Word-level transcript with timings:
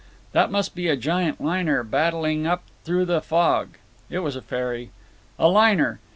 That 0.31 0.49
must 0.49 0.73
be 0.73 0.87
a 0.87 0.95
giant 0.97 1.39
liner, 1.39 1.83
battling 1.83 2.47
up 2.47 2.63
through 2.83 3.05
the 3.05 3.21
fog. 3.21 3.77
(It 4.09 4.21
was 4.23 4.35
a 4.35 4.41
ferry.) 4.41 4.89
A 5.37 5.47
liner! 5.47 5.99